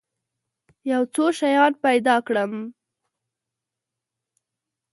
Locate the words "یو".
0.91-1.01